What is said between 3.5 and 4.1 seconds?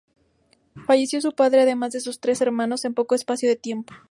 tiempo.